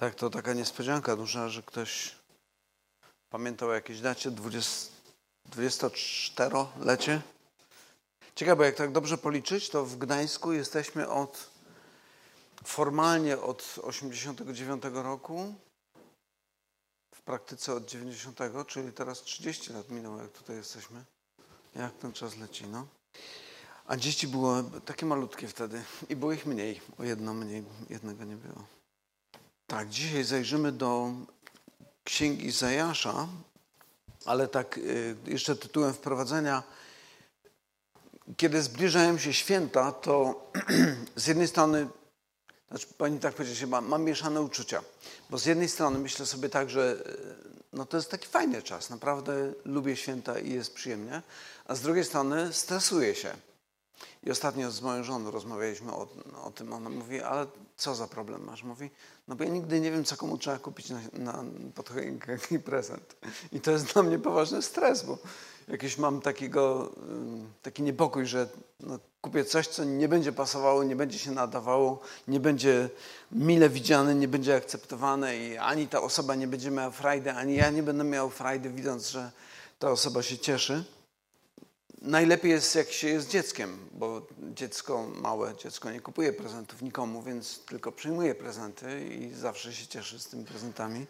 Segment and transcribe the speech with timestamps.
[0.00, 2.14] Tak, to taka niespodzianka duża, że ktoś
[3.32, 4.92] pamiętał o jakiejś dacie 20,
[5.50, 7.20] 24-lecie.
[8.34, 11.50] Ciekawe, jak tak dobrze policzyć, to w Gdańsku jesteśmy od
[12.64, 15.54] formalnie od 89 roku,
[17.14, 21.04] w praktyce od 90, czyli teraz 30 lat minęło, jak tutaj jesteśmy.
[21.76, 22.86] Jak ten czas leci, no.
[23.86, 28.36] A dzieci było takie malutkie wtedy i było ich mniej, o jedno mniej, jednego nie
[28.36, 28.79] było.
[29.70, 31.10] Tak, dzisiaj zajrzymy do
[32.04, 33.28] Księgi Izajasza,
[34.24, 36.62] ale tak y, jeszcze tytułem wprowadzenia.
[38.36, 40.44] Kiedy zbliżają się święta, to
[41.16, 41.88] z jednej strony,
[42.68, 44.82] znaczy pani tak powiedzieć, mam, mam mieszane uczucia,
[45.30, 48.90] bo z jednej strony myślę sobie tak, że y, no to jest taki fajny czas,
[48.90, 51.22] naprawdę lubię święta i jest przyjemnie,
[51.66, 53.36] a z drugiej strony stresuję się.
[54.22, 56.08] I ostatnio z moją żoną rozmawialiśmy o,
[56.44, 56.72] o tym.
[56.72, 57.46] Ona mówi, ale
[57.76, 58.62] co za problem masz?
[58.62, 58.90] Mówi,
[59.30, 61.44] no bo ja nigdy nie wiem, co komu trzeba kupić na, na
[61.74, 63.16] pod choinkę, prezent.
[63.52, 65.18] I to jest dla mnie poważny stres, bo
[65.68, 66.92] jakiś mam takiego,
[67.62, 68.48] taki niepokój, że
[68.80, 72.90] no, kupię coś, co nie będzie pasowało, nie będzie się nadawało, nie będzie
[73.32, 77.70] mile widziane, nie będzie akceptowane i ani ta osoba nie będzie miała frajdy, ani ja
[77.70, 79.30] nie będę miał frajdy, widząc, że
[79.78, 80.84] ta osoba się cieszy
[82.02, 87.58] najlepiej jest, jak się jest dzieckiem, bo dziecko, małe dziecko nie kupuje prezentów nikomu, więc
[87.58, 91.06] tylko przyjmuje prezenty i zawsze się cieszy z tymi prezentami.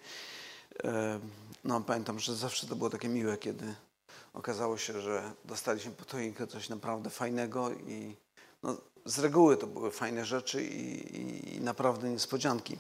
[0.85, 1.21] E,
[1.65, 3.75] no, pamiętam, że zawsze to było takie miłe, kiedy
[4.35, 8.17] okazało się, że dostaliśmy po choinkę coś naprawdę fajnego i
[8.63, 12.79] no, z reguły to były fajne rzeczy i, i, i naprawdę niespodzianki.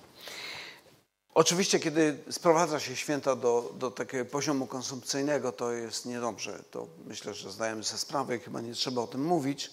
[1.34, 6.62] Oczywiście, kiedy sprowadza się święta do, do takiego poziomu konsumpcyjnego, to jest niedobrze.
[6.70, 9.70] To myślę, że zdajemy sobie sprawę i chyba nie trzeba o tym mówić.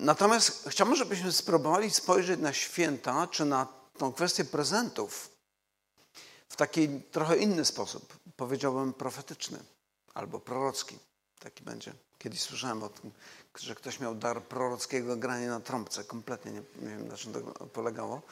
[0.00, 3.66] Natomiast chciałbym, żebyśmy spróbowali spojrzeć na święta, czy na
[3.98, 5.30] tą kwestię prezentów
[6.48, 9.58] w taki trochę inny sposób, powiedziałbym profetyczny
[10.14, 10.98] albo prorocki.
[11.38, 11.92] Taki będzie.
[12.18, 13.12] Kiedyś słyszałem o tym,
[13.60, 16.04] że ktoś miał dar prorockiego grania na trąbce.
[16.04, 18.22] Kompletnie nie, nie wiem, na czym to polegało,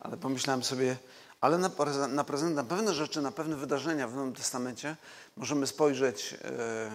[0.00, 0.96] ale pomyślałem sobie,
[1.40, 1.70] ale na,
[2.08, 4.96] na prezent, na pewne rzeczy, na pewne wydarzenia w Nowym Testamencie
[5.36, 6.90] możemy spojrzeć, e,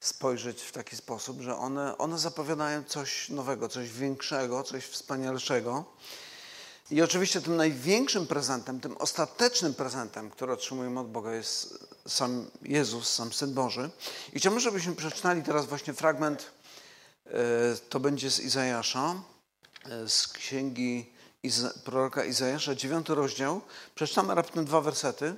[0.00, 5.84] spojrzeć w taki sposób, że one, one zapowiadają coś nowego, coś większego, coś wspanialszego.
[6.90, 13.14] I oczywiście tym największym prezentem, tym ostatecznym prezentem, który otrzymujemy od Boga jest sam Jezus,
[13.14, 13.90] sam Syn Boży.
[14.32, 16.50] I chciałbym, żebyśmy przeczytali teraz właśnie fragment,
[17.26, 17.30] e,
[17.88, 19.14] to będzie z Izajasza,
[19.84, 21.12] e, z księgi
[21.84, 23.60] Proroka Izajasza, dziewiąty rozdział.
[23.94, 25.34] Przeczytamy raptem dwa wersety.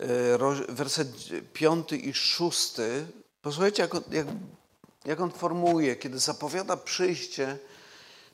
[0.00, 1.08] E, werset
[1.52, 3.06] piąty i szósty.
[3.42, 4.26] Posłuchajcie, jak on, jak,
[5.04, 7.58] jak on formułuje, kiedy zapowiada przyjście,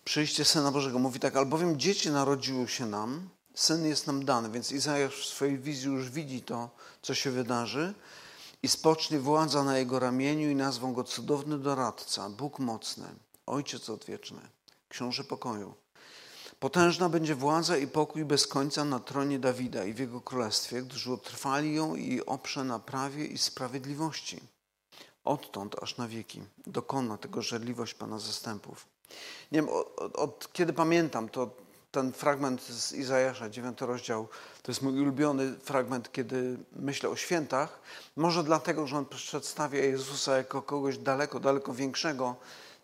[0.05, 0.99] przyjście Syna Bożego.
[0.99, 4.51] Mówi tak, albowiem dzieci narodziły się nam, Syn jest nam dany.
[4.51, 6.71] Więc Izajasz w swojej wizji już widzi to,
[7.03, 7.95] co się wydarzy.
[8.63, 13.07] I spocznie władza na jego ramieniu i nazwą go cudowny doradca, Bóg mocny,
[13.47, 14.41] Ojciec odwieczny,
[14.89, 15.75] Książę pokoju.
[16.63, 21.07] Potężna będzie władza i pokój bez końca na tronie Dawida i w jego królestwie, gdyż
[21.07, 24.41] utrwali ją i oprze na prawie i sprawiedliwości.
[25.25, 28.87] Odtąd aż na wieki dokona tego żerliwość Pana zastępów.
[29.53, 31.51] Nie wiem, od, od kiedy pamiętam, to
[31.91, 34.29] ten fragment z Izajasza, dziewiąty rozdział,
[34.63, 37.81] to jest mój ulubiony fragment, kiedy myślę o świętach.
[38.17, 42.37] Może dlatego, że on przedstawia Jezusa jako kogoś daleko, daleko większego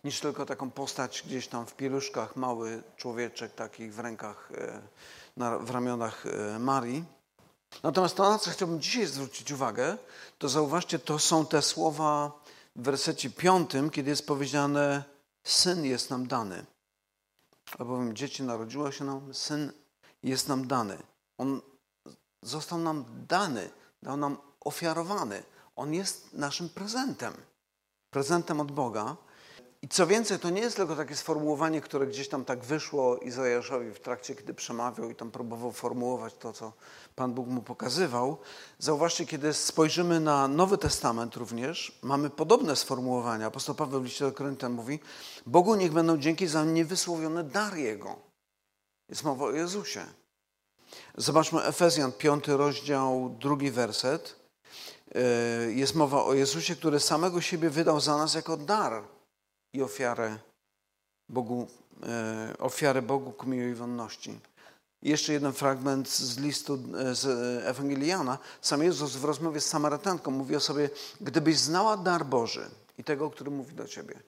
[0.03, 4.81] niż tylko taką postać gdzieś tam w pieluszkach, mały człowieczek taki w rękach, e,
[5.37, 7.05] na, w ramionach e, Marii.
[7.83, 9.97] Natomiast to, na co chciałbym dzisiaj zwrócić uwagę,
[10.37, 12.31] to zauważcie, to są te słowa
[12.75, 15.03] w wersecie piątym, kiedy jest powiedziane
[15.43, 16.65] Syn jest nam dany.
[17.79, 19.71] Albowiem dzieci narodziło się nam, Syn
[20.23, 20.97] jest nam dany.
[21.37, 21.61] On
[22.41, 23.69] został nam dany,
[24.03, 25.43] dał nam ofiarowany.
[25.75, 27.33] On jest naszym prezentem.
[28.09, 29.15] Prezentem od Boga.
[29.81, 33.91] I co więcej, to nie jest tylko takie sformułowanie, które gdzieś tam tak wyszło Izajaszowi
[33.91, 36.73] w trakcie, kiedy przemawiał i tam próbował formułować to, co
[37.15, 38.37] Pan Bóg mu pokazywał.
[38.79, 43.45] Zauważcie, kiedy spojrzymy na Nowy Testament również, mamy podobne sformułowania.
[43.45, 44.99] Apostoł Paweł w liście do Koryntian mówi,
[45.45, 48.15] Bogu niech będą dzięki za niewysłowiony dar Jego.
[49.09, 50.05] Jest mowa o Jezusie.
[51.17, 54.35] Zobaczmy Efezjan, piąty rozdział, drugi werset.
[55.15, 59.03] Yy, jest mowa o Jezusie, który samego siebie wydał za nas jako dar
[59.73, 60.37] i ofiarę
[61.29, 61.67] Bogu,
[62.03, 64.39] e, ofiarę Bogu ku miłej wonności.
[65.01, 67.25] jeszcze jeden fragment z listu e, z
[67.65, 68.37] Ewangelii Jana.
[68.61, 70.89] Sam Jezus w rozmowie z Samarytanką mówi o sobie,
[71.21, 74.19] gdybyś znała dar Boży i tego, który mówi do ciebie.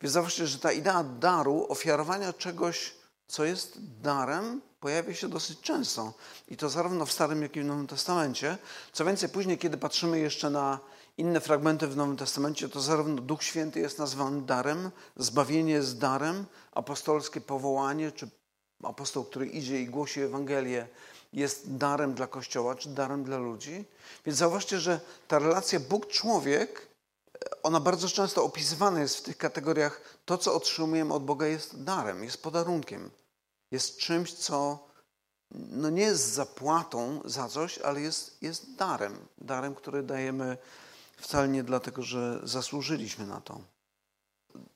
[0.00, 2.94] Więc zauważcie, że ta idea daru, ofiarowania czegoś,
[3.26, 6.12] co jest darem, pojawia się dosyć często.
[6.48, 8.58] I to zarówno w Starym, jak i w Nowym Testamencie.
[8.92, 10.78] Co więcej, później, kiedy patrzymy jeszcze na
[11.20, 16.46] inne fragmenty w Nowym Testamencie, to zarówno Duch Święty jest nazwany darem, zbawienie jest darem,
[16.72, 18.28] apostolskie powołanie, czy
[18.82, 20.88] apostoł, który idzie i głosi Ewangelię,
[21.32, 23.84] jest darem dla Kościoła, czy darem dla ludzi.
[24.26, 26.88] Więc zauważcie, że ta relacja Bóg-człowiek,
[27.62, 30.00] ona bardzo często opisywana jest w tych kategoriach.
[30.24, 33.10] To, co otrzymujemy od Boga, jest darem, jest podarunkiem.
[33.70, 34.78] Jest czymś, co
[35.50, 39.18] no nie jest zapłatą za coś, ale jest, jest darem.
[39.38, 40.58] Darem, który dajemy
[41.20, 43.60] wcale nie dlatego, że zasłużyliśmy na to.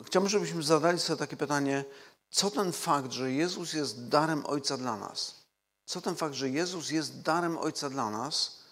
[0.05, 1.85] Chciałbym, żebyśmy zadali sobie takie pytanie,
[2.31, 5.44] co ten fakt, że Jezus jest darem Ojca dla nas,
[5.85, 8.62] co ten fakt, że Jezus jest darem Ojca dla nas,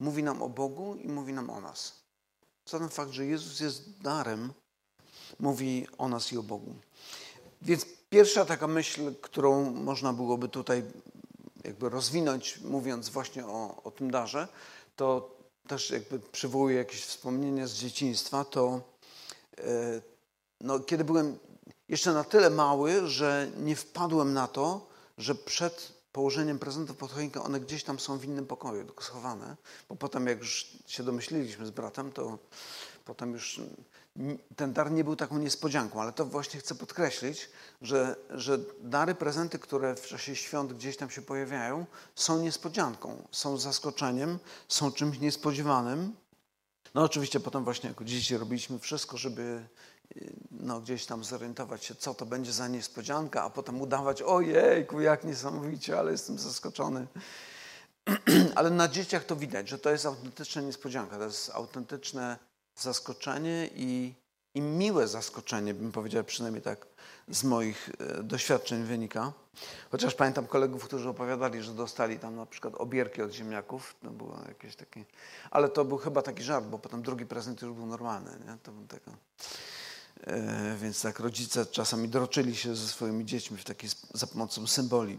[0.00, 2.00] mówi nam o Bogu i mówi nam o nas.
[2.64, 4.52] Co ten fakt, że Jezus jest darem,
[5.38, 6.74] mówi o nas i o Bogu.
[7.62, 10.82] Więc pierwsza taka myśl, którą można byłoby tutaj
[11.64, 14.48] jakby rozwinąć, mówiąc właśnie o, o tym darze,
[14.96, 15.39] to
[15.70, 18.80] też jakby przywołuję jakieś wspomnienie z dzieciństwa, to
[19.58, 19.62] e,
[20.60, 21.38] no, kiedy byłem
[21.88, 24.86] jeszcze na tyle mały, że nie wpadłem na to,
[25.18, 29.56] że przed położeniem prezentów pod choinkę one gdzieś tam są w innym pokoju, tylko schowane,
[29.88, 32.38] bo potem jak już się domyśliliśmy z bratem, to
[33.04, 33.60] potem już
[34.56, 37.50] ten dar nie był taką niespodzianką, ale to właśnie chcę podkreślić,
[37.82, 43.58] że, że dary, prezenty, które w czasie świąt gdzieś tam się pojawiają, są niespodzianką, są
[43.58, 44.38] zaskoczeniem,
[44.68, 46.16] są czymś niespodziewanym.
[46.94, 49.62] No oczywiście potem właśnie jako dzieci robiliśmy wszystko, żeby
[50.50, 55.24] no, gdzieś tam zorientować się, co to będzie za niespodzianka, a potem udawać, ojejku, jak
[55.24, 57.06] niesamowicie, ale jestem zaskoczony.
[58.54, 62.49] ale na dzieciach to widać, że to jest autentyczna niespodzianka, to jest autentyczne
[62.82, 64.14] zaskoczenie i,
[64.54, 66.86] i miłe zaskoczenie, bym powiedział, przynajmniej tak
[67.28, 69.32] z moich e, doświadczeń wynika.
[69.90, 73.94] Chociaż pamiętam kolegów, którzy opowiadali, że dostali tam na przykład obierki od ziemniaków.
[74.02, 75.04] To było jakieś takie...
[75.50, 78.30] Ale to był chyba taki żart, bo potem drugi prezent już był normalny.
[78.30, 78.56] Nie?
[78.62, 79.10] To był taka...
[80.20, 85.18] E, więc tak rodzice czasami droczyli się ze swoimi dziećmi w taki, za pomocą symboli.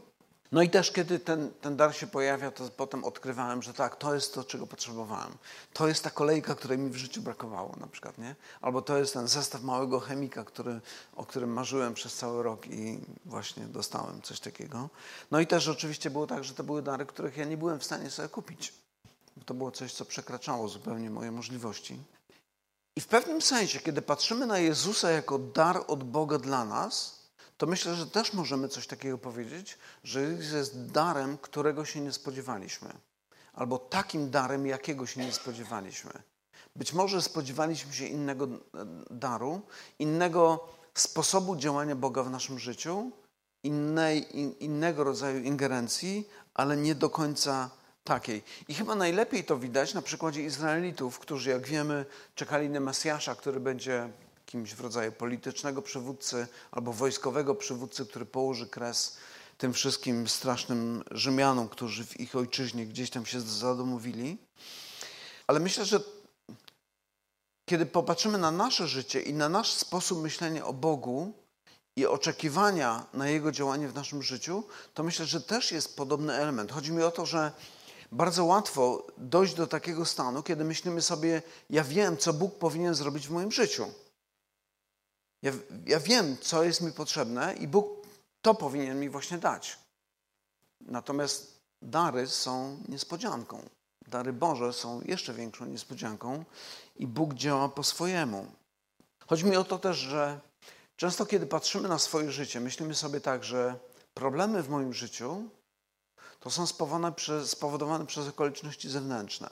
[0.52, 4.16] No i też kiedy ten, ten dar się pojawia, to potem odkrywałem, że tak, to
[4.16, 5.38] jest to, czego potrzebowałem.
[5.74, 8.36] To jest ta kolejka, której mi w życiu brakowało na przykład, nie?
[8.62, 10.82] Albo to jest ten zestaw małego chemika, który,
[11.16, 14.90] o którym marzyłem przez cały rok i właśnie dostałem coś takiego.
[15.32, 17.84] No i też oczywiście było tak, że to były dary, których ja nie byłem w
[17.84, 18.74] stanie sobie kupić.
[19.46, 22.00] To było coś, co przekraczało zupełnie moje możliwości.
[22.96, 27.21] I w pewnym sensie, kiedy patrzymy na Jezusa jako dar od Boga dla nas,
[27.62, 32.12] to myślę, że też możemy coś takiego powiedzieć, że Jezus jest darem, którego się nie
[32.12, 32.90] spodziewaliśmy.
[33.54, 36.12] Albo takim darem, jakiego się nie spodziewaliśmy.
[36.76, 38.48] Być może spodziewaliśmy się innego
[39.12, 39.62] daru,
[40.00, 43.12] innego sposobu działania Boga w naszym życiu,
[43.64, 47.70] innej, in, innego rodzaju ingerencji, ale nie do końca
[48.04, 48.44] takiej.
[48.68, 52.06] I chyba najlepiej to widać na przykładzie Izraelitów, którzy, jak wiemy,
[52.36, 54.10] czekali na Mesjasza, który będzie
[54.52, 59.18] kimś w rodzaju politycznego przywódcy albo wojskowego przywódcy, który położy kres
[59.58, 64.38] tym wszystkim strasznym Rzymianom, którzy w ich ojczyźnie gdzieś tam się zadomowili.
[65.48, 66.00] Ale myślę, że
[67.70, 71.34] kiedy popatrzymy na nasze życie i na nasz sposób myślenia o Bogu
[71.96, 74.64] i oczekiwania na Jego działanie w naszym życiu,
[74.94, 76.72] to myślę, że też jest podobny element.
[76.72, 77.52] Chodzi mi o to, że
[78.12, 83.28] bardzo łatwo dojść do takiego stanu, kiedy myślimy sobie, ja wiem, co Bóg powinien zrobić
[83.28, 83.86] w moim życiu.
[85.42, 85.52] Ja,
[85.86, 88.08] ja wiem, co jest mi potrzebne i Bóg
[88.42, 89.78] to powinien mi właśnie dać.
[90.82, 93.70] Natomiast dary są niespodzianką.
[94.08, 96.46] Dary Boże są jeszcze większą niespodzianką
[96.96, 98.48] i Bóg działa po swojemu.
[99.28, 100.40] Chodzi mi o to też, że
[100.96, 103.80] często kiedy patrzymy na swoje życie, myślimy sobie tak, że
[104.14, 105.50] problemy w moim życiu
[106.40, 109.50] to są spowodowane przez, spowodowane przez okoliczności zewnętrzne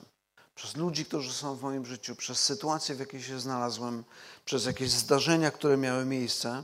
[0.60, 4.04] przez ludzi, którzy są w moim życiu, przez sytuację, w jakiej się znalazłem,
[4.44, 6.62] przez jakieś zdarzenia, które miały miejsce.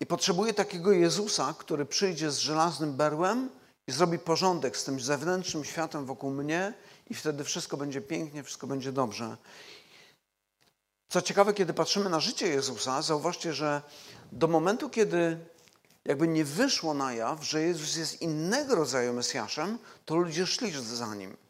[0.00, 3.50] I potrzebuję takiego Jezusa, który przyjdzie z żelaznym berłem
[3.86, 6.74] i zrobi porządek z tym zewnętrznym światem wokół mnie,
[7.10, 9.36] i wtedy wszystko będzie pięknie, wszystko będzie dobrze.
[11.08, 13.82] Co ciekawe, kiedy patrzymy na życie Jezusa, zauważcie, że
[14.32, 15.38] do momentu, kiedy
[16.04, 21.14] jakby nie wyszło na jaw, że Jezus jest innego rodzaju Mesjaszem, to ludzie szli za
[21.14, 21.45] nim.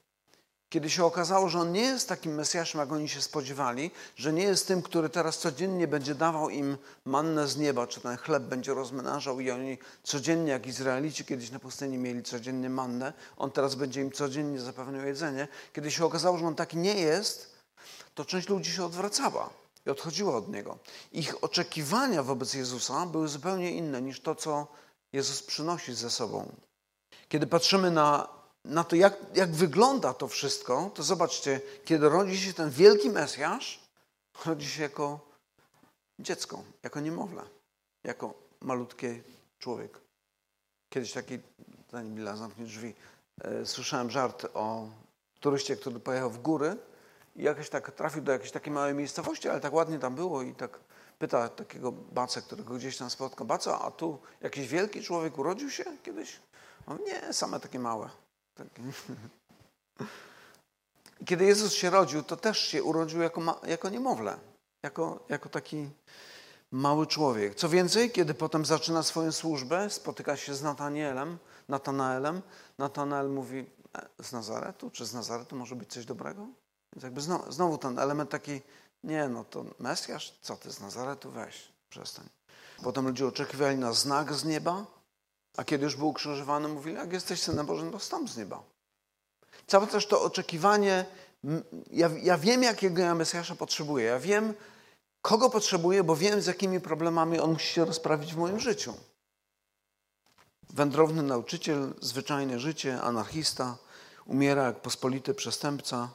[0.76, 4.42] Kiedy się okazało, że on nie jest takim Mesjaszem, jak oni się spodziewali, że nie
[4.42, 8.74] jest tym, który teraz codziennie będzie dawał im mannę z nieba, czy ten chleb będzie
[8.74, 14.00] rozmnażał i oni codziennie, jak Izraelici kiedyś na pustyni mieli codziennie mannę, on teraz będzie
[14.00, 15.48] im codziennie zapewniał jedzenie.
[15.72, 17.54] Kiedy się okazało, że on taki nie jest,
[18.14, 19.50] to część ludzi się odwracała
[19.86, 20.78] i odchodziła od niego.
[21.12, 24.66] Ich oczekiwania wobec Jezusa były zupełnie inne niż to, co
[25.12, 26.52] Jezus przynosi ze sobą.
[27.28, 28.35] Kiedy patrzymy na,
[28.66, 33.80] na to, jak, jak wygląda to wszystko, to zobaczcie, kiedy rodzi się ten wielki Mesjasz,
[34.46, 35.20] rodzi się jako
[36.18, 37.42] dziecko, jako niemowlę,
[38.04, 39.06] jako malutki
[39.58, 40.00] człowiek.
[40.88, 41.38] Kiedyś taki,
[41.92, 42.94] zanim Billa zamknie drzwi,
[43.40, 44.88] e, słyszałem żart o
[45.40, 46.76] turyście, który pojechał w góry
[47.36, 50.54] i jakoś tak trafił do jakiejś takiej małej miejscowości, ale tak ładnie tam było i
[50.54, 50.78] tak
[51.18, 55.84] pyta takiego baca, którego gdzieś tam spotkał, baca, a tu jakiś wielki człowiek urodził się
[56.02, 56.40] kiedyś?
[56.86, 58.10] On, nie, same takie małe.
[58.56, 58.82] Takie.
[61.26, 64.38] Kiedy Jezus się rodził, to też się urodził jako, jako niemowlę,
[64.82, 65.90] jako, jako taki
[66.70, 67.54] mały człowiek.
[67.54, 72.42] Co więcej, kiedy potem zaczyna swoją służbę, spotyka się z Natanielem, Natanaelem,
[72.78, 73.66] Natanael mówi,
[73.98, 76.46] e, z Nazaretu, czy z Nazaretu może być coś dobrego?
[76.92, 78.60] Więc jakby znowu, znowu ten element taki,
[79.04, 82.28] nie no to Mesjasz, co ty z Nazaretu, weź, przestań.
[82.82, 84.86] Potem ludzie oczekiwali na znak z nieba,
[85.56, 88.62] a kiedy już był ukrzyżowany, mówili, jak jesteś Synem Bożym, to stąd z nieba.
[89.66, 91.04] Całe też to oczekiwanie,
[91.90, 94.54] ja, ja wiem, jakiego ja Mesjasza potrzebuję, ja wiem,
[95.22, 98.94] kogo potrzebuję, bo wiem, z jakimi problemami on musi się rozprawić w moim życiu.
[100.70, 103.76] Wędrowny nauczyciel, zwyczajne życie, anarchista,
[104.26, 106.08] umiera jak pospolity przestępca.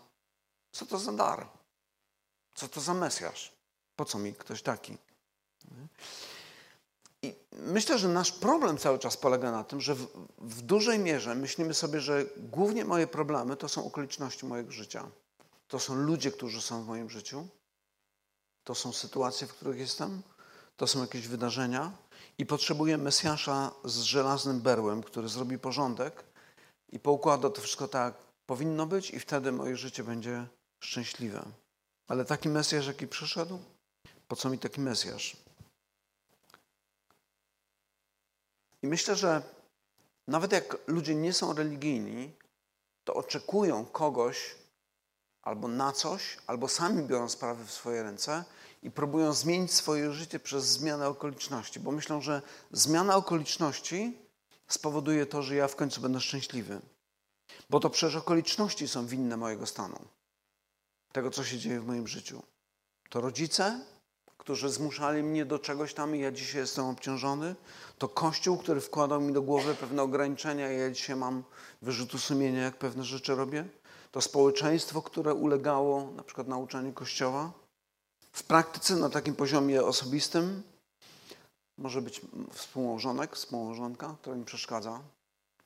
[0.72, 1.48] Co to za dar?
[2.56, 3.52] Co to za Mesjasz?
[3.96, 4.98] Po co mi ktoś taki?
[7.24, 11.36] I myślę, że nasz problem cały czas polega na tym, że w, w, dużej mierze
[11.36, 15.08] myślimy sobie, że głównie moje problemy to są okoliczności mojego życia.
[15.68, 17.48] To są ludzie, którzy są w moim życiu.
[18.64, 20.22] To są sytuacje, w których jestem.
[20.78, 21.92] To są jakieś wydarzenia.
[22.38, 26.24] I potrzebuję Mesjasza z żelaznym berłem, który zrobi porządek
[26.92, 28.14] i poukłada to wszystko tak,
[28.46, 30.48] powinno być, i wtedy moje życie będzie
[30.84, 31.46] szczęśliwe.
[32.08, 33.60] Ale taki Mesjasz, jaki przyszedł,
[34.28, 35.38] po co mi taki Mesjasz?
[38.82, 39.42] I myślę, że
[40.28, 42.34] nawet jak ludzie nie są religijni,
[43.04, 44.56] to oczekują kogoś
[45.42, 48.44] albo na coś, albo sami biorą sprawy w swoje ręce
[48.84, 54.18] i próbują zmienić swoje życie przez zmianę okoliczności, bo myślą, że zmiana okoliczności
[54.68, 56.82] spowoduje to, że ja w końcu będę szczęśliwy.
[57.70, 60.00] Bo to przecież okoliczności są winne mojego stanu,
[61.12, 62.44] tego, co się dzieje w moim życiu.
[63.10, 63.86] To rodzice,
[64.42, 67.56] którzy zmuszali mnie do czegoś tam i ja dzisiaj jestem obciążony.
[67.98, 71.44] To Kościół, który wkładał mi do głowy pewne ograniczenia i ja dzisiaj mam
[71.82, 73.66] wyrzutu sumienia, jak pewne rzeczy robię.
[74.12, 77.52] To społeczeństwo, które ulegało na przykład nauczaniu Kościoła.
[78.32, 80.64] W praktyce na takim poziomie osobistym
[81.78, 82.22] może być
[82.52, 85.00] współmałżonek, współmałżonka, która mi przeszkadza.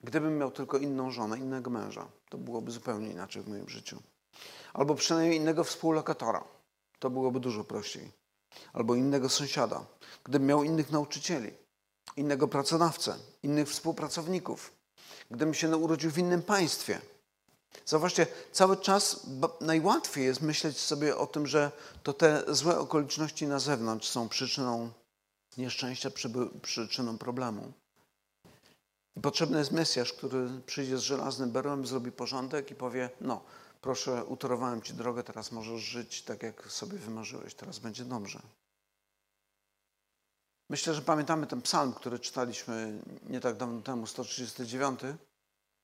[0.03, 4.01] Gdybym miał tylko inną żonę, innego męża, to byłoby zupełnie inaczej w moim życiu.
[4.73, 6.43] Albo przynajmniej innego współlokatora.
[6.99, 8.24] To byłoby dużo prościej
[8.73, 9.85] albo innego sąsiada,
[10.23, 11.51] gdybym miał innych nauczycieli,
[12.17, 14.71] innego pracodawcę, innych współpracowników,
[15.31, 17.01] gdybym się urodził w innym państwie.
[17.85, 19.27] Zauważcie, cały czas
[19.61, 21.71] najłatwiej jest myśleć sobie o tym, że
[22.03, 24.89] to te złe okoliczności na zewnątrz są przyczyną
[25.57, 26.09] nieszczęścia,
[26.61, 27.73] przyczyną problemu.
[29.17, 33.41] I potrzebny jest Mesjasz, który przyjdzie z żelaznym berłem, zrobi porządek i powie: No,
[33.85, 38.41] proszę, utorowałem ci drogę, teraz możesz żyć tak, jak sobie wymarzyłeś, teraz będzie dobrze.
[40.69, 42.99] Myślę, że pamiętamy ten psalm, który czytaliśmy
[43.29, 44.99] nie tak dawno temu, 139,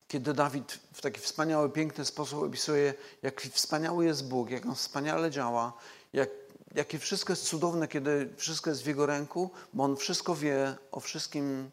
[0.08, 5.31] kiedy Dawid w taki wspaniały, piękny sposób opisuje, jak wspaniały jest Bóg, jak On wspaniale
[5.31, 5.74] działa,
[6.13, 6.29] jak,
[6.75, 11.00] jakie wszystko jest cudowne, kiedy wszystko jest w Jego ręku, bo On wszystko wie o
[11.00, 11.72] wszystkim,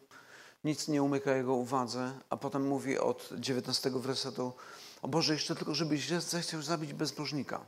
[0.63, 4.53] nic nie umyka Jego uwadze, a potem mówi od 19 wersetu,
[5.01, 7.65] o Boże, jeszcze tylko, żebyś zechciał zabić bezbożnika.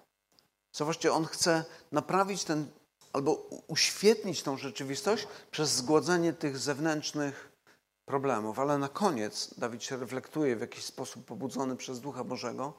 [0.73, 2.67] Zobaczcie, On chce naprawić ten,
[3.13, 3.33] albo
[3.67, 7.51] uświetnić tą rzeczywistość przez zgładzenie tych zewnętrznych
[8.05, 8.59] problemów.
[8.59, 12.73] Ale na koniec Dawid się reflektuje w jakiś sposób pobudzony przez Ducha Bożego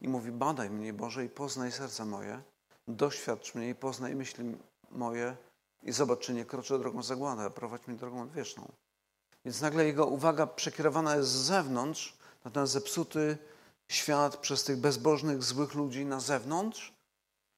[0.00, 2.42] i mówi, badaj mnie, Boże, i poznaj serce moje,
[2.88, 4.56] doświadcz mnie i poznaj myśli
[4.90, 5.36] moje
[5.82, 8.72] i zobacz, czy nie kroczę drogą zagłady, a prowadź mnie drogą odwieczną.
[9.44, 13.38] Więc nagle jego uwaga przekierowana jest z zewnątrz na ten zepsuty
[13.88, 16.94] świat przez tych bezbożnych, złych ludzi na zewnątrz,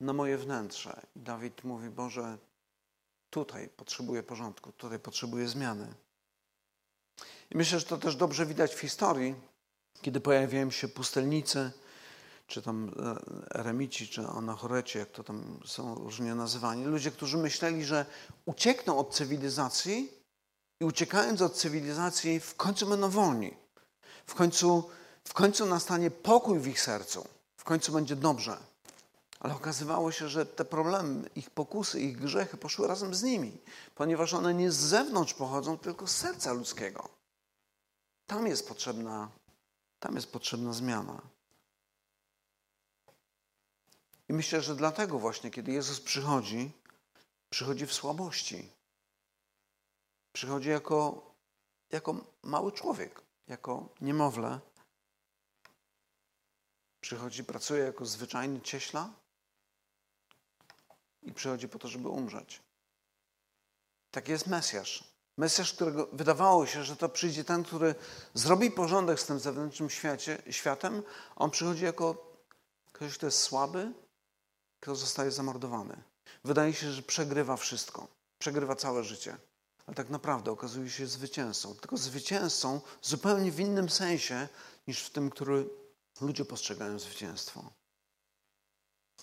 [0.01, 1.07] na moje wnętrze.
[1.17, 2.39] I Dawid mówi, Boże,
[3.31, 5.95] tutaj potrzebuję porządku, tutaj potrzebuję zmiany.
[7.51, 9.35] I myślę, że to też dobrze widać w historii,
[10.01, 11.71] kiedy pojawiają się pustelnicy,
[12.47, 12.95] czy tam
[13.51, 16.85] e, eremici, czy anachoreci, jak to tam są różnie nazywani.
[16.85, 18.07] Ludzie, którzy myśleli, że
[18.47, 20.13] uciekną od cywilizacji
[20.81, 23.55] i uciekając od cywilizacji w końcu będą wolni.
[24.27, 24.91] W końcu
[25.29, 28.57] w końcu nastanie pokój w ich sercu, w końcu będzie dobrze.
[29.41, 33.61] Ale okazywało się, że te problemy, ich pokusy, ich grzechy poszły razem z nimi,
[33.95, 37.09] ponieważ one nie z zewnątrz pochodzą, tylko z serca ludzkiego.
[38.27, 39.29] Tam jest potrzebna,
[40.01, 41.23] tam jest potrzebna zmiana.
[44.29, 46.73] I myślę, że dlatego właśnie, kiedy Jezus przychodzi,
[47.51, 48.71] przychodzi w słabości.
[50.33, 51.31] Przychodzi jako,
[51.91, 54.61] jako mały człowiek, jako niemowlę.
[57.01, 59.11] Przychodzi, pracuje jako zwyczajny cieśla
[61.23, 62.63] i przychodzi po to, żeby umrzeć.
[64.11, 65.05] Tak jest Mesjasz.
[65.37, 67.95] Mesjasz, którego wydawało się, że to przyjdzie ten, który
[68.35, 71.03] zrobi porządek z tym zewnętrznym świecie, światem.
[71.37, 72.35] On przychodzi jako
[72.93, 73.93] ktoś, kto jest słaby,
[74.81, 76.03] kto zostaje zamordowany.
[76.45, 78.09] Wydaje się, że przegrywa wszystko.
[78.39, 79.37] Przegrywa całe życie.
[79.87, 81.75] Ale tak naprawdę okazuje się zwycięzcą.
[81.75, 84.49] Tylko zwycięzcą zupełnie w innym sensie
[84.87, 85.69] niż w tym, który
[86.21, 87.71] ludzie postrzegają zwycięstwo.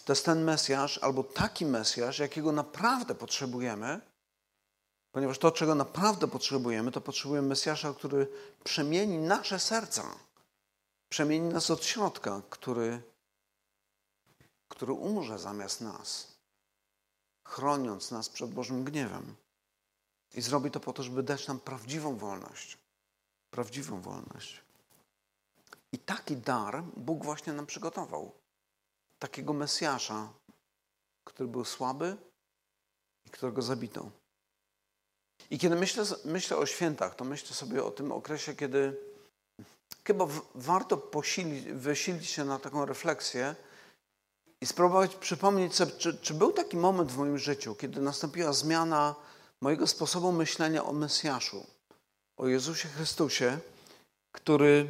[0.06, 4.02] To jest ten Mesjasz, albo taki Mesjasz, jakiego naprawdę potrzebujemy,
[5.12, 8.28] ponieważ to, czego naprawdę potrzebujemy, to potrzebujemy Mesjasza, który
[8.64, 10.20] przemieni nasze serca,
[11.10, 13.02] przemieni nas od środka, który,
[14.68, 16.36] który umrze zamiast nas,
[17.44, 19.36] chroniąc nas przed Bożym gniewem.
[20.34, 22.78] I zrobi to po to, żeby dać nam prawdziwą wolność.
[23.50, 24.65] Prawdziwą wolność.
[25.96, 28.32] I taki dar Bóg właśnie nam przygotował
[29.20, 30.34] takiego Mesjasza,
[31.24, 32.18] który był słaby
[33.26, 34.10] i którego zabito.
[35.50, 38.98] I kiedy myślę, myślę o świętach, to myślę sobie o tym okresie, kiedy
[40.08, 43.56] chyba warto posilić, wysilić się na taką refleksję
[44.62, 49.16] i spróbować przypomnieć sobie, czy, czy był taki moment w moim życiu, kiedy nastąpiła zmiana
[49.62, 51.66] mojego sposobu myślenia o Mesjaszu,
[52.38, 53.60] o Jezusie Chrystusie,
[54.32, 54.88] który,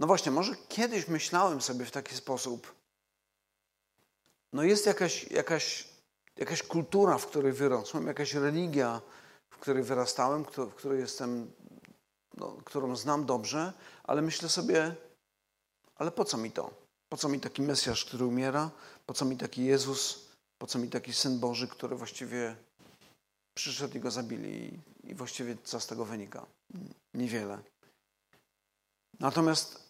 [0.00, 2.74] no właśnie, może kiedyś myślałem sobie w taki sposób,
[4.52, 5.88] no jest jakaś, jakaś,
[6.36, 9.00] jakaś kultura, w której wyrosłem, jakaś religia,
[9.50, 11.52] w której wyrastałem, w której jestem,
[12.36, 13.72] no, którą znam dobrze,
[14.04, 14.94] ale myślę sobie,
[15.96, 16.70] ale po co mi to?
[17.08, 18.70] Po co mi taki Mesjasz, który umiera?
[19.06, 20.28] Po co mi taki Jezus?
[20.58, 22.56] Po co mi taki Syn Boży, który właściwie
[23.54, 24.80] przyszedł i go zabili?
[25.04, 26.46] I właściwie co z tego wynika?
[27.14, 27.58] Niewiele.
[29.20, 29.83] Natomiast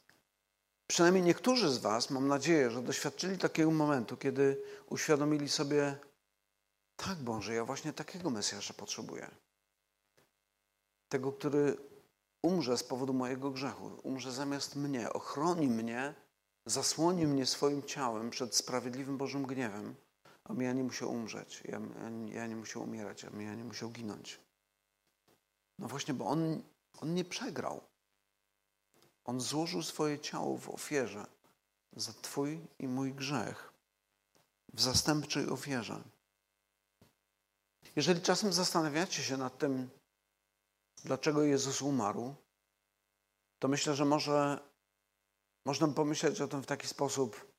[0.87, 5.99] Przynajmniej niektórzy z Was, mam nadzieję, że doświadczyli takiego momentu, kiedy uświadomili sobie,
[6.97, 9.31] tak Boże, ja właśnie takiego Mesjasza potrzebuję.
[11.09, 11.77] Tego, który
[12.43, 16.15] umrze z powodu mojego grzechu, umrze zamiast mnie, ochroni mnie,
[16.67, 19.95] zasłoni mnie swoim ciałem przed sprawiedliwym Bożym gniewem,
[20.45, 21.81] aby ja nie musiał umrzeć, ja,
[22.29, 24.41] ja nie musiał umierać, aby ja nie musiał ginąć.
[25.79, 26.63] No właśnie, bo On,
[27.01, 27.81] on nie przegrał.
[29.25, 31.27] On złożył swoje ciało w ofierze
[31.97, 33.73] za Twój i mój grzech,
[34.73, 36.03] w zastępczej ofierze.
[37.97, 39.91] Jeżeli czasem zastanawiacie się nad tym,
[41.05, 42.35] dlaczego Jezus umarł,
[43.59, 44.59] to myślę, że może
[45.65, 47.53] można pomyśleć o tym w taki sposób.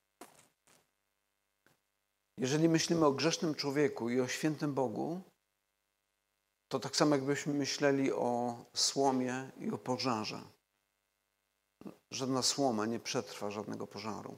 [2.38, 5.21] Jeżeli myślimy o grzesznym człowieku i o świętym Bogu,
[6.67, 10.54] to tak samo jakbyśmy myśleli o słomie i o pożarze.
[12.12, 14.38] Żadna słoma nie przetrwa żadnego pożaru.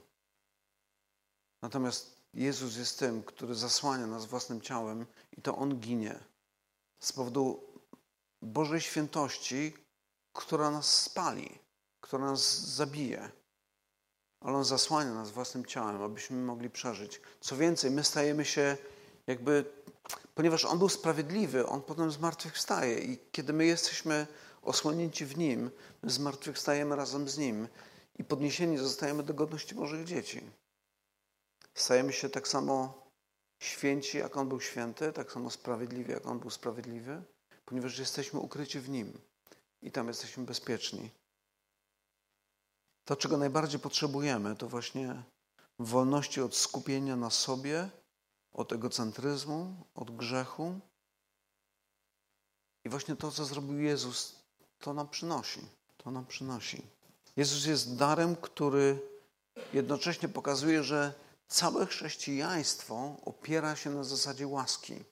[1.61, 5.05] Natomiast Jezus jest tym, który zasłania nas własnym ciałem
[5.37, 6.19] i to On ginie
[6.99, 7.63] z powodu
[8.41, 9.73] Bożej świętości,
[10.33, 11.59] która nas spali,
[12.01, 13.31] która nas zabije.
[14.39, 17.21] Ale On zasłania nas własnym ciałem, abyśmy mogli przeżyć.
[17.41, 18.77] Co więcej, my stajemy się
[19.27, 19.65] jakby,
[20.35, 24.27] ponieważ On był sprawiedliwy, On potem zmartwychwstaje i kiedy my jesteśmy
[24.67, 25.71] osłonięci w Nim,
[26.03, 27.67] my zmartwychwstajemy razem z Nim
[28.15, 30.41] i podniesieni zostajemy do godności Bożych dzieci.
[31.73, 33.07] Stajemy się tak samo
[33.59, 37.23] święci, jak On był święty, tak samo sprawiedliwi, jak On był sprawiedliwy,
[37.65, 39.21] ponieważ jesteśmy ukryci w Nim
[39.81, 41.09] i tam jesteśmy bezpieczni.
[43.05, 45.23] To, czego najbardziej potrzebujemy, to właśnie
[45.79, 47.89] wolności od skupienia na sobie,
[48.53, 50.79] od egocentryzmu, od grzechu.
[52.85, 54.36] I właśnie to, co zrobił Jezus,
[54.79, 55.61] to nam przynosi.
[55.97, 56.83] To nam przynosi.
[57.35, 58.99] Jezus jest darem, który
[59.73, 61.13] jednocześnie pokazuje, że
[61.47, 65.03] całe chrześcijaństwo opiera się na zasadzie łaski,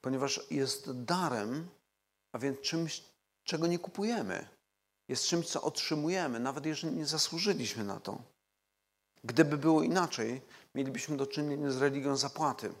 [0.00, 1.68] ponieważ jest darem,
[2.32, 3.04] a więc czymś,
[3.44, 4.48] czego nie kupujemy.
[5.08, 8.22] Jest czymś, co otrzymujemy, nawet jeżeli nie zasłużyliśmy na to.
[9.24, 10.42] Gdyby było inaczej,
[10.74, 12.72] mielibyśmy do czynienia z religią zapłaty.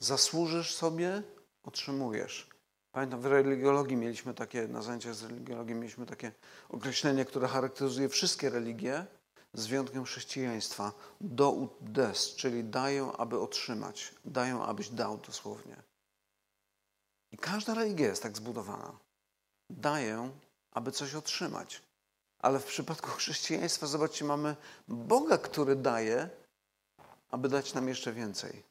[0.00, 1.22] Zasłużysz sobie,
[1.62, 2.48] otrzymujesz.
[2.92, 6.32] Pamiętam, w religiologii mieliśmy takie, na zajęciach z religiologii mieliśmy takie
[6.68, 9.06] określenie, które charakteryzuje wszystkie religie.
[9.54, 15.76] z wyjątkiem chrześcijaństwa, do des, czyli dają, aby otrzymać, dają, abyś dał dosłownie.
[17.32, 18.98] I każda religia jest tak zbudowana.
[19.70, 20.30] Daję,
[20.70, 21.82] aby coś otrzymać.
[22.38, 24.56] Ale w przypadku chrześcijaństwa, zobaczcie, mamy
[24.88, 26.30] Boga, który daje,
[27.30, 28.62] aby dać nam jeszcze więcej.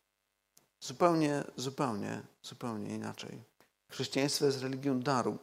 [0.79, 3.43] Zupełnie, zupełnie, zupełnie inaczej.
[3.89, 5.37] Chrześcijaństwo jest religią daru.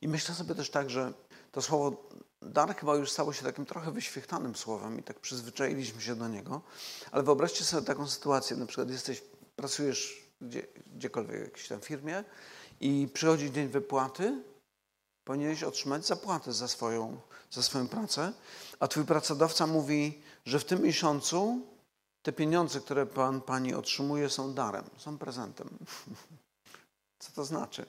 [0.00, 1.12] I myślę sobie też tak, że
[1.52, 2.08] to słowo
[2.42, 6.62] dar chyba już stało się takim trochę wyświechtanym słowem i tak przyzwyczailiśmy się do niego.
[7.10, 9.22] Ale wyobraźcie sobie taką sytuację, na przykład jesteś,
[9.56, 12.24] pracujesz gdzie, gdziekolwiek w jakiejś tam firmie
[12.80, 14.42] i przychodzi dzień wypłaty,
[15.24, 18.32] powinieneś otrzymać zapłatę za swoją, za swoją pracę,
[18.80, 21.66] a twój pracodawca mówi, że w tym miesiącu
[22.22, 25.68] te pieniądze, które pan, pani otrzymuje, są darem, są prezentem.
[27.18, 27.86] Co to znaczy?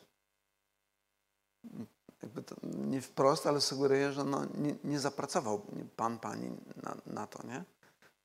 [2.22, 5.66] Jakby to nie wprost, ale sugeruje, że no, nie, nie zapracował
[5.96, 7.64] pan, pani na, na, to, nie?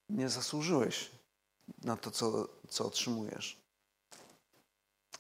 [0.09, 1.11] Nie zasłużyłeś
[1.83, 3.65] na to, co, co otrzymujesz.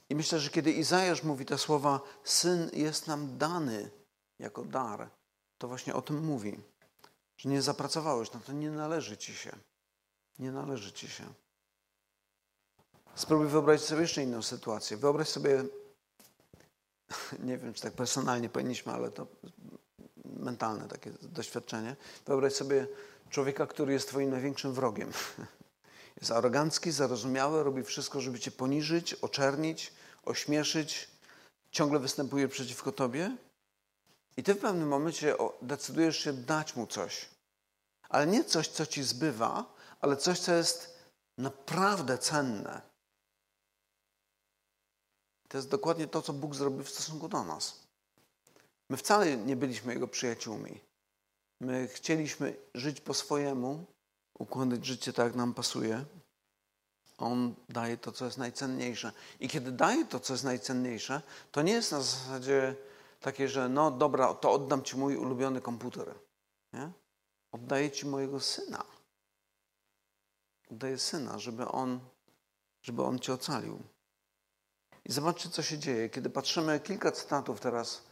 [0.09, 3.90] I myślę, że kiedy Izajasz mówi te słowa, syn jest nam dany
[4.38, 5.11] jako dar,
[5.59, 6.61] to właśnie o tym mówi.
[7.37, 9.57] Że nie zapracowałeś, no to nie należy ci się.
[10.38, 11.25] Nie należy ci się.
[13.16, 14.96] Spróbuj wyobrazić sobie jeszcze inną sytuację.
[14.96, 15.64] Wyobraź sobie,
[17.48, 19.27] nie wiem, czy tak personalnie powinniśmy, ale to
[20.24, 21.96] mentalne takie doświadczenie.
[22.27, 22.87] Wyobraź sobie
[23.31, 25.12] człowieka, który jest twoim największym wrogiem.
[26.20, 29.92] Jest arogancki, zarozumiały, robi wszystko, żeby cię poniżyć, oczernić,
[30.24, 31.11] ośmieszyć,
[31.70, 33.37] ciągle występuje przeciwko tobie.
[34.37, 37.29] I ty w pewnym momencie decydujesz się dać mu coś.
[38.09, 40.98] Ale nie coś, co ci zbywa, ale coś, co jest
[41.38, 42.93] naprawdę cenne.
[45.54, 47.80] To jest dokładnie to, co Bóg zrobił w stosunku do nas.
[48.88, 50.80] My wcale nie byliśmy Jego przyjaciółmi.
[51.60, 53.84] My chcieliśmy żyć po swojemu,
[54.38, 56.04] układać życie tak, jak nam pasuje.
[57.18, 59.12] On daje to, co jest najcenniejsze.
[59.40, 62.76] I kiedy daje to, co jest najcenniejsze, to nie jest na zasadzie
[63.20, 66.14] takie, że no dobra, to oddam Ci mój ulubiony komputer.
[66.72, 66.90] Nie?
[67.52, 68.84] Oddaję Ci mojego syna.
[70.70, 72.00] Oddaję syna, żeby on,
[72.82, 73.93] żeby on Cię ocalił.
[75.04, 76.08] I zobaczcie, co się dzieje.
[76.08, 78.02] Kiedy patrzymy, kilka cytatów teraz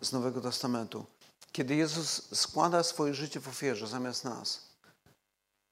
[0.00, 1.06] z Nowego Testamentu.
[1.52, 4.66] Kiedy Jezus składa swoje życie w ofierze zamiast nas.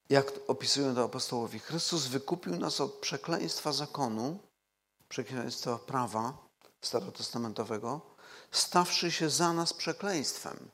[0.09, 1.59] Jak opisują to apostołowie?
[1.59, 4.39] Chrystus wykupił nas od przekleństwa zakonu,
[5.09, 6.39] przekleństwa prawa
[6.81, 8.01] starotestamentowego,
[8.51, 10.71] stawszy się za nas przekleństwem.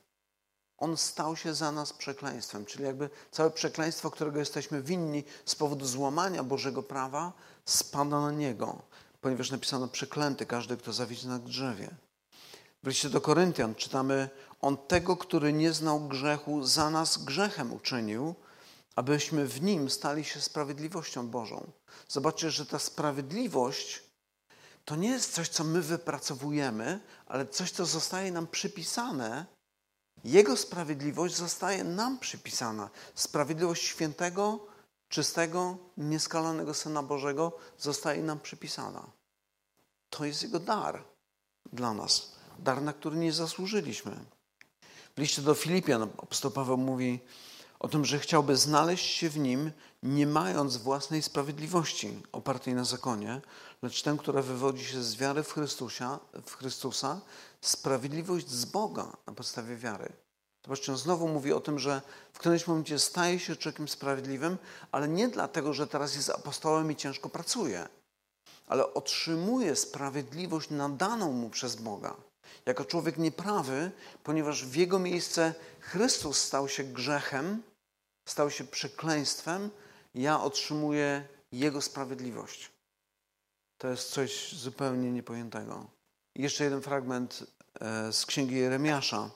[0.77, 5.85] On stał się za nas przekleństwem, czyli jakby całe przekleństwo, którego jesteśmy winni z powodu
[5.85, 7.33] złamania Bożego prawa,
[7.65, 8.81] spada na Niego,
[9.21, 11.89] ponieważ napisano przeklęty każdy, kto zawiedzie na drzewie.
[12.83, 14.29] W liście do Koryntian czytamy,
[14.61, 18.35] On tego, który nie znał grzechu, za nas grzechem uczynił,
[18.95, 21.71] abyśmy w Nim stali się sprawiedliwością Bożą.
[22.07, 24.03] Zobaczcie, że ta sprawiedliwość
[24.85, 29.45] to nie jest coś, co my wypracowujemy, ale coś, co zostaje nam przypisane.
[30.23, 32.89] Jego sprawiedliwość zostaje nam przypisana.
[33.15, 34.67] Sprawiedliwość świętego,
[35.11, 39.11] czystego, nieskalanego Syna Bożego zostaje nam przypisana.
[40.09, 41.03] To jest Jego dar
[41.73, 42.31] dla nas.
[42.59, 44.25] Dar, na który nie zasłużyliśmy.
[45.15, 47.19] W liście do Filipian apostoł Paweł mówi
[47.79, 49.71] o tym, że chciałby znaleźć się w nim,
[50.03, 53.41] nie mając własnej sprawiedliwości opartej na zakonie,
[53.81, 57.21] lecz tę, która wywodzi się z wiary w Chrystusa, w Chrystusa
[57.61, 60.13] sprawiedliwość z Boga na podstawie wiary.
[60.63, 62.01] Zobaczcie, on znowu mówi o tym, że
[62.33, 64.57] w którymś momencie staje się człowiekiem sprawiedliwym,
[64.91, 67.87] ale nie dlatego, że teraz jest apostołem i ciężko pracuje,
[68.67, 72.15] ale otrzymuje sprawiedliwość nadaną mu przez Boga.
[72.65, 73.91] Jako człowiek nieprawy,
[74.23, 77.63] ponieważ w jego miejsce Chrystus stał się grzechem,
[78.29, 79.69] stał się przekleństwem,
[80.15, 82.71] ja otrzymuję Jego sprawiedliwość.
[83.77, 85.85] To jest coś zupełnie niepojętego.
[86.35, 87.43] I jeszcze jeden fragment
[87.79, 89.29] e, z księgi Jeremiasza.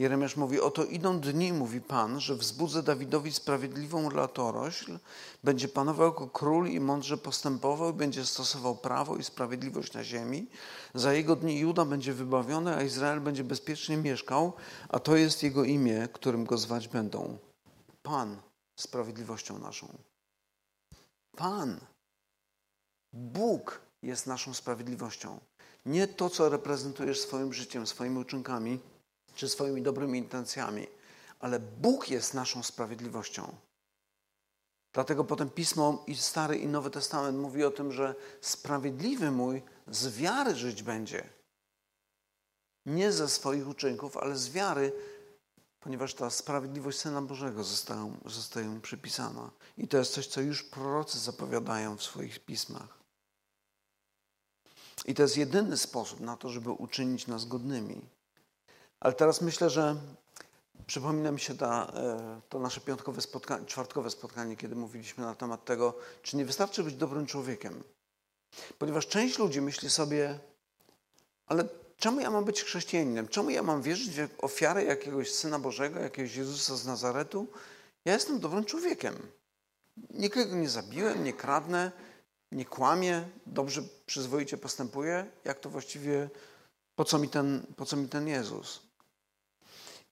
[0.00, 4.98] Jeremiasz mówi, oto idą dni, mówi Pan, że wzbudzę Dawidowi sprawiedliwą latorośl,
[5.44, 10.46] będzie panował jako król i mądrze postępował, będzie stosował prawo i sprawiedliwość na ziemi.
[10.94, 14.52] Za jego dni Juda będzie wybawiony, a Izrael będzie bezpiecznie mieszkał,
[14.88, 17.38] a to jest jego imię, którym go zwać będą.
[18.02, 18.36] Pan
[18.78, 19.86] sprawiedliwością naszą.
[21.36, 21.80] Pan,
[23.12, 25.40] Bóg jest naszą sprawiedliwością.
[25.86, 28.80] Nie to, co reprezentujesz swoim życiem, swoimi uczynkami,
[29.40, 30.86] czy swoimi dobrymi intencjami,
[31.38, 33.56] ale Bóg jest naszą sprawiedliwością.
[34.92, 40.16] Dlatego potem Pismo i Stary i Nowy Testament mówi o tym, że sprawiedliwy mój z
[40.16, 41.28] wiary żyć będzie.
[42.86, 44.92] Nie ze swoich uczynków, ale z wiary
[45.80, 49.50] ponieważ ta sprawiedliwość Syna Bożego zostaje, zostaje mu przypisana.
[49.78, 52.98] I to jest coś, co już prorocy zapowiadają w swoich pismach.
[55.04, 58.19] I to jest jedyny sposób na to, żeby uczynić nas godnymi.
[59.00, 59.96] Ale teraz myślę, że
[60.86, 65.64] przypomina mi się ta, e, to nasze piątkowe spotkanie, czwartkowe spotkanie, kiedy mówiliśmy na temat
[65.64, 67.82] tego, czy nie wystarczy być dobrym człowiekiem.
[68.78, 70.38] Ponieważ część ludzi myśli sobie,
[71.46, 73.28] ale czemu ja mam być chrześcijaninem?
[73.28, 77.46] Czemu ja mam wierzyć w ofiarę jakiegoś Syna Bożego, jakiegoś Jezusa z Nazaretu?
[78.04, 79.14] Ja jestem dobrym człowiekiem.
[80.10, 81.92] Nikogo nie zabiłem, nie kradnę,
[82.52, 85.26] nie kłamię, dobrze, przyzwoicie postępuję.
[85.44, 86.30] Jak to właściwie,
[86.94, 88.89] po co mi ten, po co mi ten Jezus?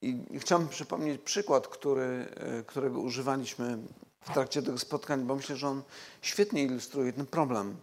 [0.02, 3.78] I chciałbym przypomnieć przykład, który, e, którego używaliśmy
[4.20, 5.82] w trakcie tego spotkania, bo myślę, że on
[6.22, 7.76] świetnie ilustruje ten problem.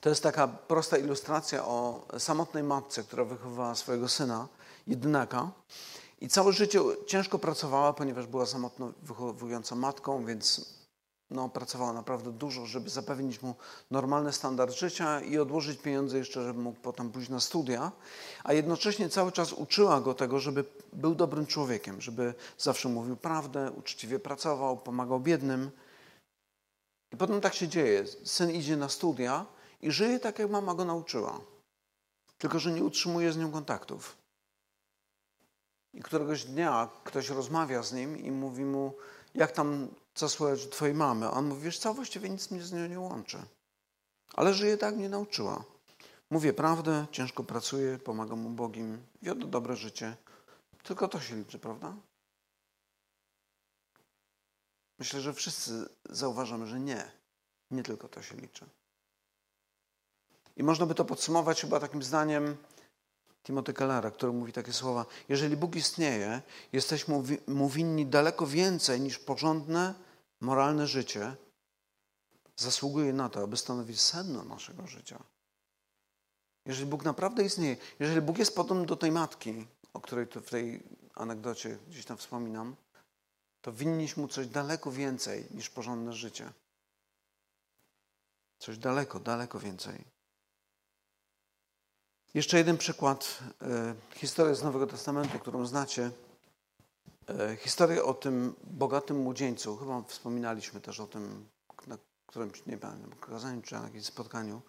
[0.00, 4.48] To jest taka prosta ilustracja o samotnej matce, która wychowywała swojego syna,
[4.86, 5.50] jedynaka.
[6.20, 10.75] I całe życie ciężko pracowała, ponieważ była samotno wychowującą matką, więc
[11.30, 13.54] no, pracowała naprawdę dużo, żeby zapewnić mu
[13.90, 17.92] normalny standard życia i odłożyć pieniądze jeszcze, żeby mógł potem pójść na studia,
[18.44, 23.70] a jednocześnie cały czas uczyła go tego, żeby był dobrym człowiekiem, żeby zawsze mówił prawdę,
[23.70, 25.70] uczciwie pracował, pomagał biednym.
[27.12, 28.04] I potem tak się dzieje.
[28.24, 29.46] Syn idzie na studia
[29.82, 31.40] i żyje tak, jak mama go nauczyła.
[32.38, 34.16] Tylko, że nie utrzymuje z nią kontaktów.
[35.94, 38.92] I któregoś dnia ktoś rozmawia z nim i mówi mu,
[39.34, 41.26] jak tam, co słychać twojej mamy?
[41.26, 43.38] A on mówi, wiesz co, właściwie nic mnie z nią nie łączy.
[44.34, 45.64] Ale żyje tak, mnie nauczyła.
[46.30, 50.16] Mówię prawdę, ciężko pracuję, pomagam ubogim, wiodę dobre życie.
[50.82, 51.94] Tylko to się liczy, prawda?
[54.98, 57.10] Myślę, że wszyscy zauważamy, że nie.
[57.70, 58.66] Nie tylko to się liczy.
[60.56, 62.56] I można by to podsumować chyba takim zdaniem
[63.42, 69.18] Timothy Kellera, który mówi takie słowa: Jeżeli Bóg istnieje, jesteśmy mu winni daleko więcej niż
[69.18, 70.05] porządne,
[70.40, 71.36] moralne życie.
[72.56, 75.22] Zasługuje na to, aby stanowić sedno naszego życia.
[76.66, 80.82] Jeżeli Bóg naprawdę istnieje, jeżeli Bóg jest podobny do tej matki, o której w tej
[81.14, 82.76] anegdocie gdzieś tam wspominam,
[83.60, 86.52] to winniśmy mu coś daleko więcej niż porządne życie.
[88.58, 90.04] Coś daleko, daleko więcej.
[92.34, 93.38] Jeszcze jeden przykład.
[93.62, 96.10] E, historia z Nowego Testamentu, którą znacie.
[97.28, 99.76] E, historia o tym bogatym młodzieńcu.
[99.76, 101.48] Chyba wspominaliśmy też o tym
[101.86, 104.62] na którymś, nie pamiętam, kazaniu czy na jakimś spotkaniu.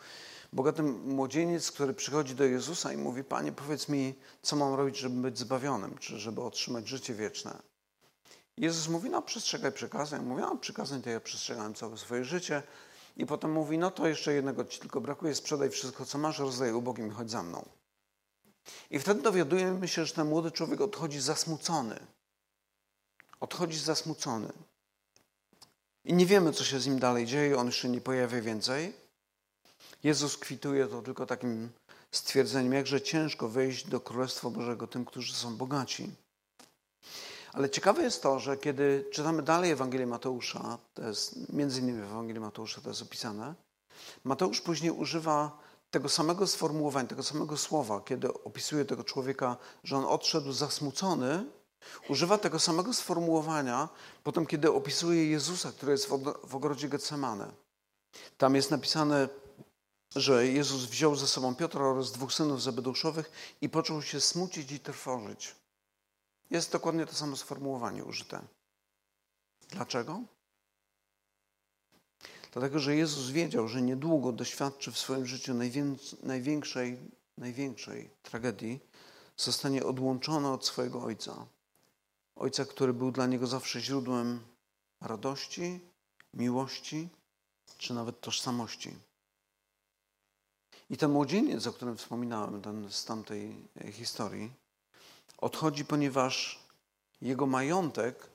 [0.53, 5.21] Bogaty młodzieniec, który przychodzi do Jezusa i mówi, Panie, powiedz mi, co mam robić, żeby
[5.21, 7.57] być zbawionym, czy żeby otrzymać życie wieczne.
[8.57, 10.25] Jezus mówi, no przestrzegaj przykazań.
[10.25, 12.63] Mówi, no przykazań to ja przestrzegałem całe swoje życie.
[13.17, 16.73] I potem mówi, no to jeszcze jednego ci tylko brakuje, sprzedaj wszystko, co masz, rozdaj
[16.73, 17.65] ubogim i chodź za mną.
[18.89, 21.99] I wtedy dowiadujemy się, że ten młody człowiek odchodzi zasmucony.
[23.39, 24.53] Odchodzi zasmucony.
[26.05, 28.93] I nie wiemy, co się z nim dalej dzieje, on już się nie pojawia więcej.
[30.03, 31.69] Jezus kwituje to tylko takim
[32.11, 36.11] stwierdzeniem, jakże ciężko wejść do Królestwa Bożego tym, którzy są bogaci.
[37.53, 42.03] Ale ciekawe jest to, że kiedy czytamy dalej Ewangelię Mateusza, to jest między innymi w
[42.03, 43.55] Ewangelii Mateusza to jest opisane,
[44.23, 45.57] Mateusz później używa
[45.91, 51.45] tego samego sformułowania, tego samego słowa, kiedy opisuje tego człowieka, że on odszedł zasmucony,
[52.09, 53.89] używa tego samego sformułowania
[54.23, 56.09] potem, kiedy opisuje Jezusa, który jest
[56.43, 57.51] w ogrodzie Getsemane.
[58.37, 59.29] Tam jest napisane,
[60.15, 64.79] że Jezus wziął ze sobą Piotra oraz dwóch synów Zebeduszowych i począł się smucić i
[64.79, 65.55] trwożyć.
[66.49, 68.41] Jest dokładnie to samo sformułowanie użyte.
[69.69, 70.21] Dlaczego?
[72.51, 75.53] Dlatego, że Jezus wiedział, że niedługo doświadczy w swoim życiu
[76.23, 76.97] największej,
[77.37, 78.79] największej tragedii,
[79.37, 81.45] zostanie odłączony od swojego Ojca.
[82.39, 84.39] Ojca, który był dla niego zawsze źródłem
[85.01, 85.79] radości,
[86.33, 87.09] miłości,
[87.77, 88.95] czy nawet tożsamości.
[90.89, 94.51] I ten młodzieniec, o którym wspominałem, ten z tamtej historii,
[95.37, 96.59] Odchodzi, ponieważ
[97.21, 98.29] jego majątek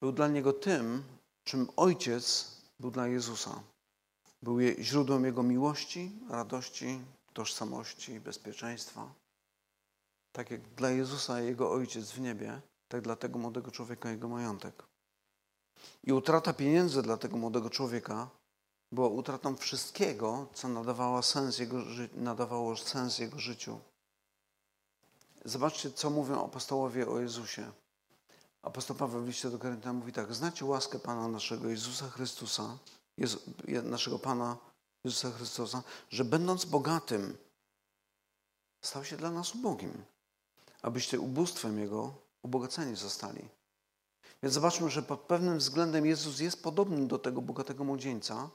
[0.00, 1.04] był dla niego tym,
[1.44, 3.62] czym ojciec był dla Jezusa.
[4.42, 7.00] Był źródłem jego miłości, radości,
[7.32, 9.14] tożsamości, bezpieczeństwa.
[10.34, 14.82] Tak jak dla Jezusa jego ojciec w niebie, tak dla tego młodego człowieka jego majątek.
[16.04, 18.30] I utrata pieniędzy dla tego młodego człowieka
[18.92, 21.76] była utratą wszystkiego, co nadawało sens jego,
[22.14, 23.80] nadawało sens jego życiu.
[25.44, 27.72] Zobaczcie, co mówią apostołowie o Jezusie.
[28.62, 32.78] Apostoł Paweł w liście do Koryntian mówi tak, znacie łaskę Pana naszego Jezusa Chrystusa,
[33.18, 33.38] Jezu,
[33.82, 34.56] naszego Pana
[35.04, 37.36] Jezusa Chrystusa, że będąc bogatym,
[38.80, 40.04] stał się dla nas ubogim,
[40.84, 43.48] abyście ubóstwem Jego ubogaceni zostali.
[44.42, 48.50] Więc zobaczmy, że pod pewnym względem Jezus jest podobny do tego bogatego młodzieńca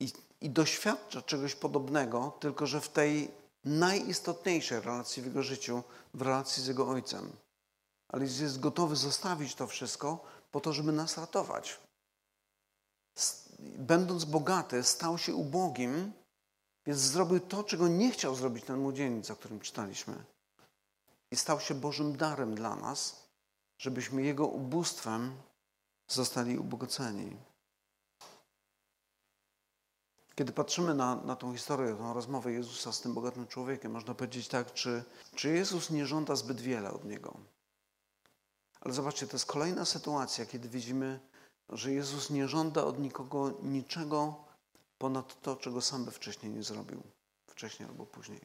[0.00, 3.30] i, i doświadcza czegoś podobnego, tylko że w tej
[3.64, 5.82] najistotniejszej relacji w jego życiu,
[6.14, 7.32] w relacji z jego ojcem.
[8.08, 11.80] Ale jest gotowy zostawić to wszystko po to, żeby nas ratować.
[13.58, 16.12] Będąc bogaty, stał się ubogim,
[16.86, 20.31] więc zrobił to, czego nie chciał zrobić ten młodzieniec, o którym czytaliśmy.
[21.32, 23.28] I stał się Bożym darem dla nas,
[23.78, 25.36] żebyśmy Jego ubóstwem
[26.08, 27.36] zostali ubogaceni.
[30.34, 34.48] Kiedy patrzymy na, na tą historię, tą rozmowę Jezusa z tym bogatym człowiekiem, można powiedzieć
[34.48, 37.36] tak, czy, czy Jezus nie żąda zbyt wiele od niego.
[38.80, 41.20] Ale zobaczcie, to jest kolejna sytuacja, kiedy widzimy,
[41.68, 44.44] że Jezus nie żąda od nikogo niczego
[44.98, 47.02] ponad to, czego sam by wcześniej nie zrobił.
[47.46, 48.40] Wcześniej albo później.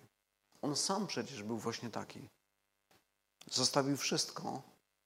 [0.61, 2.29] On sam przecież był właśnie taki.
[3.51, 4.61] Zostawił wszystko,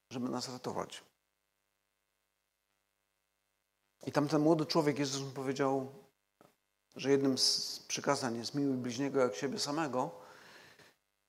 [0.10, 1.04] żeby nas ratować.
[4.06, 5.92] I tamten młody człowiek, Jezus powiedział,
[6.96, 10.12] że jednym z przykazań jest miłuj bliźniego jak siebie samego,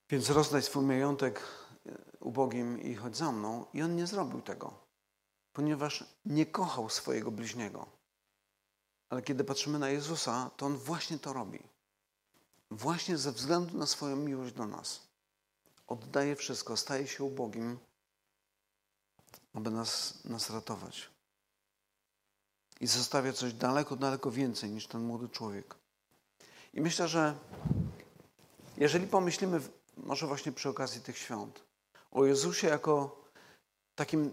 [0.09, 1.41] więc rozdaj swój majątek
[1.85, 3.65] e, ubogim i chodź za mną.
[3.73, 4.73] I on nie zrobił tego,
[5.53, 7.85] ponieważ nie kochał swojego bliźniego.
[9.09, 11.59] Ale kiedy patrzymy na Jezusa, to On właśnie to robi.
[12.71, 15.12] Właśnie ze względu na swoją miłość do nas.
[15.87, 17.79] Oddaje wszystko, staje się ubogim,
[19.53, 21.09] aby nas, nas ratować.
[22.79, 25.75] I zostawia coś daleko, daleko więcej niż ten młody człowiek.
[26.73, 27.37] I myślę, że
[28.77, 29.61] jeżeli pomyślimy,
[29.97, 31.63] może właśnie przy okazji tych świąt,
[32.11, 33.23] o Jezusie jako
[33.95, 34.31] takim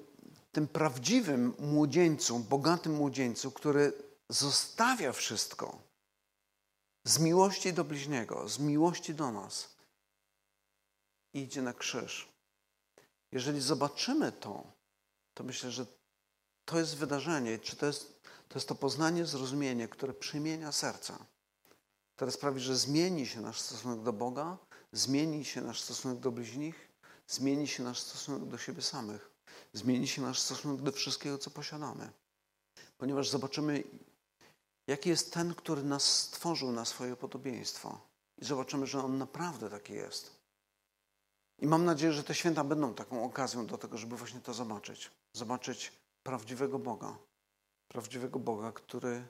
[0.52, 3.92] tym prawdziwym młodzieńcu, bogatym młodzieńcu, który
[4.28, 5.78] zostawia wszystko
[7.04, 9.79] z miłości do bliźniego, z miłości do nas
[11.32, 12.28] i idzie na krzyż.
[13.32, 14.72] Jeżeli zobaczymy to,
[15.34, 15.86] to myślę, że
[16.64, 21.26] to jest wydarzenie, czy to jest to, jest to poznanie, zrozumienie, które przemienia serca,
[22.16, 24.58] które sprawi, że zmieni się nasz stosunek do Boga,
[24.92, 26.88] zmieni się nasz stosunek do bliźnich,
[27.26, 29.30] zmieni się nasz stosunek do siebie samych,
[29.72, 32.10] zmieni się nasz stosunek do wszystkiego, co posiadamy.
[32.98, 33.84] Ponieważ zobaczymy,
[34.86, 38.00] jaki jest ten, który nas stworzył na swoje podobieństwo.
[38.38, 40.39] I zobaczymy, że on naprawdę taki jest.
[41.60, 45.10] I mam nadzieję, że te święta będą taką okazją do tego, żeby właśnie to zobaczyć.
[45.32, 45.92] Zobaczyć
[46.22, 47.16] prawdziwego Boga.
[47.88, 49.24] Prawdziwego Boga, który,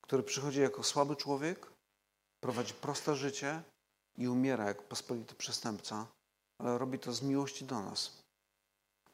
[0.00, 1.66] który przychodzi jako słaby człowiek,
[2.40, 3.62] prowadzi proste życie
[4.16, 6.06] i umiera jak pospolity przestępca,
[6.58, 8.22] ale robi to z miłości do nas.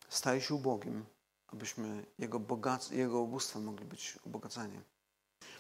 [0.08, 1.04] Staje się ubogim,
[1.52, 4.80] abyśmy Jego, bogac- Jego ubóstwem mogli być ubogaceni.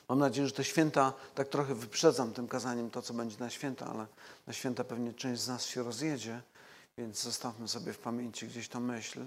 [0.08, 3.86] Mam nadzieję, że te święta, tak trochę wyprzedzam tym kazaniem to, co będzie na święta,
[3.86, 4.06] ale
[4.46, 6.42] na święta pewnie część z nas się rozjedzie,
[6.98, 9.24] więc zostawmy sobie w pamięci gdzieś tą myśl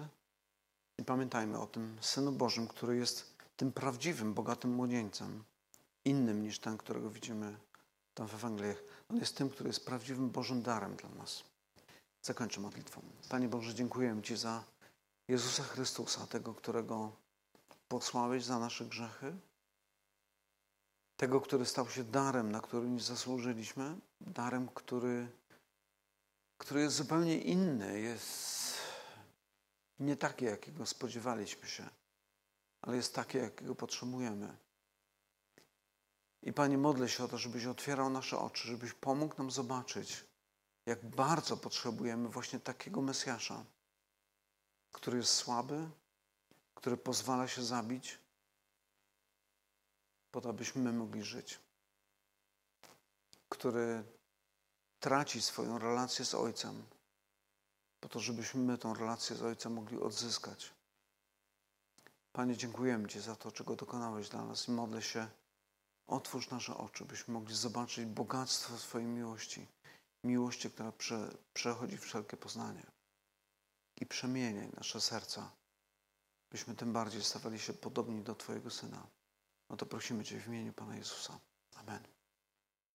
[0.97, 5.43] i pamiętajmy o tym Synu Bożym, który jest tym prawdziwym, bogatym młodzieńcem,
[6.05, 7.57] innym niż ten, którego widzimy
[8.13, 8.83] tam w Ewangeliach.
[9.09, 11.43] On jest tym, który jest prawdziwym Bożym darem dla nas.
[12.21, 13.01] Zakończę modlitwą.
[13.29, 14.63] Panie Boże, dziękuję Ci za
[15.27, 17.11] Jezusa Chrystusa, tego, którego
[17.87, 19.35] posłałeś za nasze grzechy,
[21.17, 25.27] tego, który stał się darem, na który nie zasłużyliśmy, darem, który,
[26.63, 28.77] który jest zupełnie inny, jest
[29.99, 31.89] nie taki, jakiego spodziewaliśmy się,
[32.81, 34.57] ale jest taki, jakiego potrzebujemy.
[36.41, 40.25] I Panie, modlę się o to, żebyś otwierał nasze oczy, żebyś pomógł nam zobaczyć,
[40.85, 43.65] jak bardzo potrzebujemy właśnie takiego Mesjasza,
[44.91, 45.89] który jest słaby,
[46.75, 48.19] który pozwala się zabić,
[50.31, 51.59] po to, abyśmy my mogli żyć.
[53.49, 54.03] Który
[55.03, 56.83] traci swoją relację z Ojcem,
[57.99, 60.73] po to, żebyśmy my tą relację z Ojcem mogli odzyskać.
[62.31, 65.27] Panie, dziękujemy Ci za to, czego dokonałeś dla nas i modlę się,
[66.07, 69.67] otwórz nasze oczy, byśmy mogli zobaczyć bogactwo Twojej miłości,
[70.23, 72.85] miłości, która prze, przechodzi wszelkie poznanie
[74.01, 75.51] i przemieniaj nasze serca,
[76.51, 79.07] byśmy tym bardziej stawali się podobni do Twojego Syna.
[79.69, 81.39] No to prosimy Cię w imieniu Pana Jezusa.
[81.75, 82.22] Amen.